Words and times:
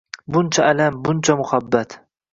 Buncha 0.35 0.65
alam, 0.69 0.97
buncha 1.05 1.37
muhabbat… 1.43 1.99